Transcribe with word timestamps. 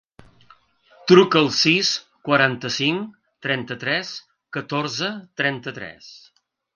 Truca 1.11 1.41
al 1.41 1.49
sis, 1.57 1.91
quaranta-cinc, 2.29 3.19
trenta-tres, 3.47 4.15
catorze, 4.59 5.11
trenta-tres. 5.43 6.09